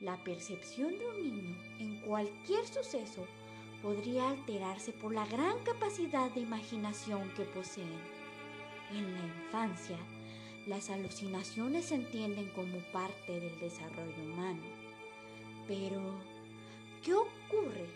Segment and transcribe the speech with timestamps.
[0.00, 3.26] La percepción de un niño en cualquier suceso
[3.82, 8.00] podría alterarse por la gran capacidad de imaginación que poseen.
[8.90, 9.98] En la infancia,
[10.66, 14.62] las alucinaciones se entienden como parte del desarrollo humano.
[15.68, 16.00] Pero,
[17.04, 17.86] ¿qué ocurre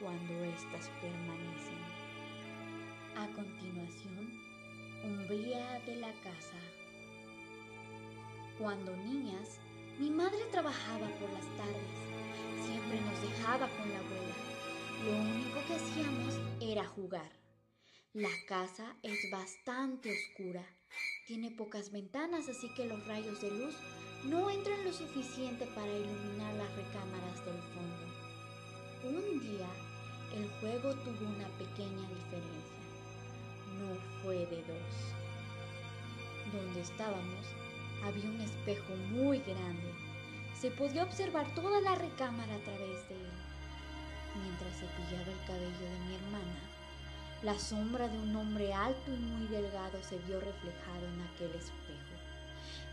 [0.00, 1.78] cuando éstas permanecen?
[3.18, 4.32] A continuación,
[5.04, 6.56] umbría de la casa.
[8.58, 9.60] Cuando niñas,
[10.00, 11.92] mi madre trabajaba por las tardes.
[12.64, 14.34] Siempre nos dejaba con la abuela.
[15.04, 17.30] Lo único que hacíamos era jugar.
[18.14, 20.64] La casa es bastante oscura.
[21.26, 23.74] Tiene pocas ventanas, así que los rayos de luz
[24.24, 28.06] no entran lo suficiente para iluminar las recámaras del fondo.
[29.04, 29.68] Un día,
[30.34, 32.80] el juego tuvo una pequeña diferencia.
[33.78, 35.12] No fue de dos.
[36.54, 37.46] Donde estábamos,
[38.04, 39.92] había un espejo muy grande.
[40.58, 43.30] Se podía observar toda la recámara a través de él.
[44.42, 46.60] Mientras cepillaba el cabello de mi hermana,
[47.42, 52.10] la sombra de un hombre alto y muy delgado se vio reflejado en aquel espejo.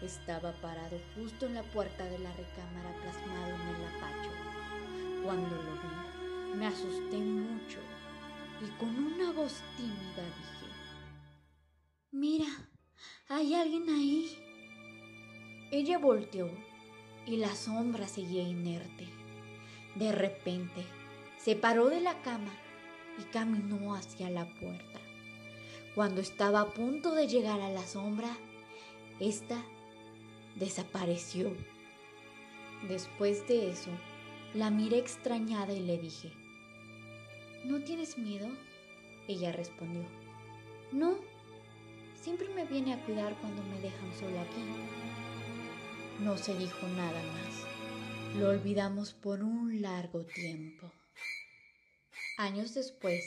[0.02, 4.31] Estaba parado justo en la puerta de la recámara plasmado en el apacho.
[5.23, 7.80] Cuando lo vi, me asusté mucho
[8.61, 10.58] y con una voz tímida dije,
[12.11, 12.47] Mira,
[13.28, 14.47] hay alguien ahí.
[15.69, 16.49] Ella volteó
[17.25, 19.05] y la sombra seguía inerte.
[19.95, 20.85] De repente,
[21.37, 22.53] se paró de la cama
[23.19, 24.99] y caminó hacia la puerta.
[25.93, 28.29] Cuando estaba a punto de llegar a la sombra,
[29.19, 29.61] ésta
[30.55, 31.51] desapareció.
[32.88, 33.91] Después de eso,
[34.53, 36.31] la miré extrañada y le dije,
[37.65, 38.47] ¿No tienes miedo?
[39.27, 40.03] Ella respondió,
[40.93, 41.15] No,
[42.15, 45.27] siempre me viene a cuidar cuando me dejan sola aquí.
[46.19, 48.37] No se dijo nada más.
[48.39, 50.91] Lo olvidamos por un largo tiempo.
[52.39, 53.23] Años después,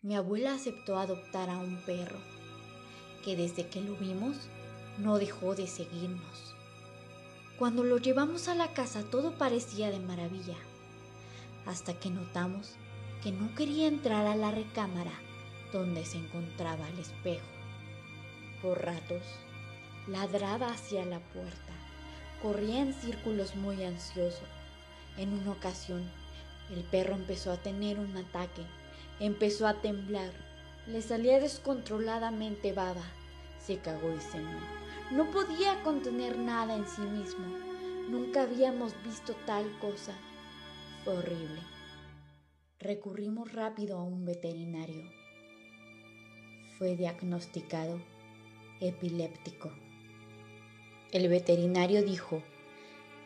[0.00, 2.18] mi abuela aceptó adoptar a un perro,
[3.22, 4.48] que desde que lo vimos
[4.96, 6.54] no dejó de seguirnos.
[7.58, 10.56] Cuando lo llevamos a la casa todo parecía de maravilla,
[11.66, 12.76] hasta que notamos
[13.22, 15.12] que no quería entrar a la recámara
[15.70, 17.46] donde se encontraba el espejo.
[18.62, 19.22] Por ratos,
[20.06, 21.85] ladraba hacia la puerta
[22.42, 24.42] Corría en círculos muy ansioso.
[25.16, 26.02] En una ocasión,
[26.70, 28.62] el perro empezó a tener un ataque,
[29.20, 30.30] empezó a temblar,
[30.86, 33.02] le salía descontroladamente baba,
[33.58, 34.38] se cagó y se
[35.10, 37.46] No podía contener nada en sí mismo.
[38.08, 40.12] Nunca habíamos visto tal cosa.
[41.04, 41.60] Fue horrible.
[42.78, 45.02] Recurrimos rápido a un veterinario.
[46.78, 48.00] Fue diagnosticado
[48.80, 49.72] epiléptico.
[51.12, 52.42] El veterinario dijo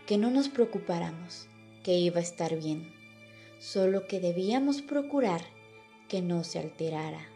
[0.07, 1.47] que no nos preocupáramos,
[1.83, 2.93] que iba a estar bien,
[3.59, 5.41] solo que debíamos procurar
[6.09, 7.27] que no se alterara.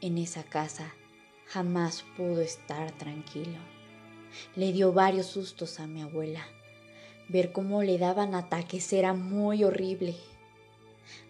[0.00, 0.92] En esa casa
[1.46, 3.58] jamás pudo estar tranquilo.
[4.56, 6.44] Le dio varios sustos a mi abuela.
[7.28, 10.16] Ver cómo le daban ataques era muy horrible.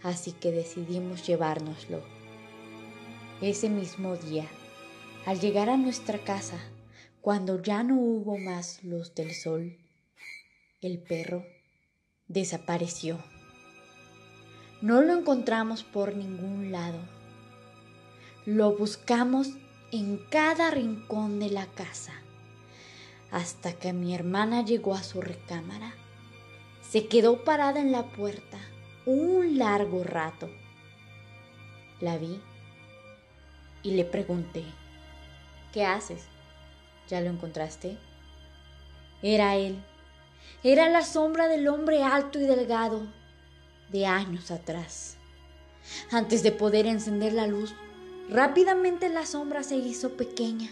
[0.02, 2.02] Así que decidimos llevárnoslo.
[3.42, 4.46] Ese mismo día,
[5.26, 6.58] al llegar a nuestra casa,
[7.28, 9.76] cuando ya no hubo más luz del sol,
[10.80, 11.44] el perro
[12.26, 13.22] desapareció.
[14.80, 16.98] No lo encontramos por ningún lado.
[18.46, 19.48] Lo buscamos
[19.92, 22.14] en cada rincón de la casa,
[23.30, 25.92] hasta que mi hermana llegó a su recámara.
[26.80, 28.56] Se quedó parada en la puerta
[29.04, 30.48] un largo rato.
[32.00, 32.40] La vi
[33.82, 34.64] y le pregunté,
[35.74, 36.26] ¿qué haces?
[37.08, 37.96] ¿Ya lo encontraste?
[39.22, 39.76] Era él.
[40.62, 43.06] Era la sombra del hombre alto y delgado
[43.90, 45.16] de años atrás.
[46.10, 47.74] Antes de poder encender la luz,
[48.28, 50.70] rápidamente la sombra se hizo pequeña,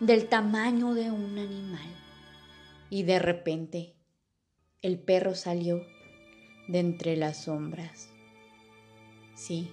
[0.00, 1.88] del tamaño de un animal.
[2.90, 3.94] Y de repente,
[4.82, 5.80] el perro salió
[6.68, 8.10] de entre las sombras.
[9.34, 9.70] Sí,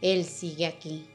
[0.00, 1.11] él sigue aquí.